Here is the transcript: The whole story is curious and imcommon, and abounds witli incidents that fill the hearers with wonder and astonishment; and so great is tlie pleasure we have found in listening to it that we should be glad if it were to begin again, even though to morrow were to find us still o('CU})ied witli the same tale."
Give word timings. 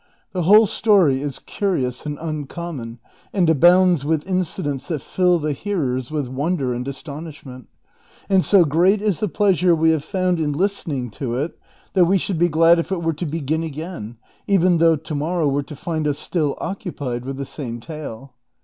The 0.33 0.41
whole 0.41 0.65
story 0.65 1.21
is 1.21 1.37
curious 1.37 2.07
and 2.07 2.17
imcommon, 2.17 2.97
and 3.33 3.47
abounds 3.47 4.03
witli 4.03 4.25
incidents 4.25 4.87
that 4.87 4.99
fill 5.03 5.37
the 5.37 5.53
hearers 5.53 6.09
with 6.09 6.27
wonder 6.27 6.73
and 6.73 6.87
astonishment; 6.87 7.67
and 8.27 8.43
so 8.43 8.65
great 8.65 8.99
is 8.99 9.19
tlie 9.21 9.31
pleasure 9.31 9.75
we 9.75 9.91
have 9.91 10.03
found 10.03 10.39
in 10.39 10.53
listening 10.53 11.11
to 11.11 11.35
it 11.35 11.55
that 11.93 12.05
we 12.05 12.17
should 12.17 12.39
be 12.39 12.49
glad 12.49 12.79
if 12.79 12.91
it 12.91 13.03
were 13.03 13.13
to 13.13 13.25
begin 13.27 13.61
again, 13.61 14.17
even 14.47 14.79
though 14.79 14.95
to 14.95 15.13
morrow 15.13 15.47
were 15.47 15.61
to 15.61 15.75
find 15.75 16.07
us 16.07 16.17
still 16.17 16.57
o('CU})ied 16.59 17.19
witli 17.21 17.37
the 17.37 17.45
same 17.45 17.79
tale." 17.79 18.33